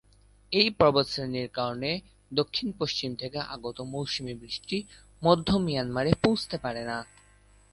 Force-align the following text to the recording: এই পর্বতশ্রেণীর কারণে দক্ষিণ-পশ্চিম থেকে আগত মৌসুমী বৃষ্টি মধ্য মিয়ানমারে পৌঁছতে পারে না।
এই 0.51 0.69
পর্বতশ্রেণীর 0.69 1.49
কারণে 1.49 1.91
দক্ষিণ-পশ্চিম 2.33 3.15
থেকে 3.15 3.39
আগত 3.47 3.77
মৌসুমী 3.81 4.33
বৃষ্টি 4.33 4.77
মধ্য 5.21 5.47
মিয়ানমারে 5.57 6.11
পৌঁছতে 6.23 6.57
পারে 6.57 6.83
না। 6.85 6.97